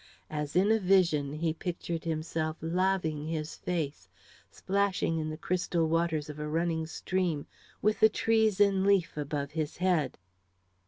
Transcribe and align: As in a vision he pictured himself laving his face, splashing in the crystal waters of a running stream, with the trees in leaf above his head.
As 0.31 0.55
in 0.55 0.71
a 0.71 0.79
vision 0.79 1.31
he 1.31 1.53
pictured 1.53 2.05
himself 2.05 2.57
laving 2.59 3.27
his 3.27 3.55
face, 3.55 4.09
splashing 4.49 5.19
in 5.19 5.29
the 5.29 5.37
crystal 5.37 5.87
waters 5.87 6.27
of 6.27 6.39
a 6.39 6.47
running 6.47 6.87
stream, 6.87 7.45
with 7.83 7.99
the 7.99 8.09
trees 8.09 8.59
in 8.59 8.83
leaf 8.83 9.15
above 9.15 9.51
his 9.51 9.77
head. 9.77 10.17